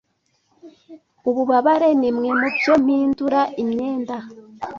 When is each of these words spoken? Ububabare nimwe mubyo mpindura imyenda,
Ububabare 1.29 1.89
nimwe 2.01 2.29
mubyo 2.39 2.73
mpindura 2.83 3.41
imyenda, 3.61 4.17